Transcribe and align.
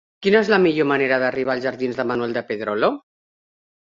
Quina 0.25 0.39
és 0.45 0.47
la 0.51 0.57
millor 0.61 0.87
manera 0.91 1.19
d'arribar 1.23 1.53
als 1.55 1.65
jardins 1.67 1.99
de 2.01 2.05
Manuel 2.13 2.35
de 2.37 2.43
Pedrolo? 2.47 2.89